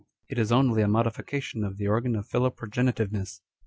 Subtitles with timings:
[0.27, 3.41] it is only a modification of the organ of philoprogenitiveness.